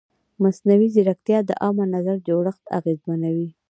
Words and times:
مصنوعي 0.43 0.87
ځیرکتیا 0.93 1.39
د 1.45 1.51
عامه 1.61 1.85
نظر 1.95 2.17
جوړښت 2.27 2.63
اغېزمنوي. 2.77 3.49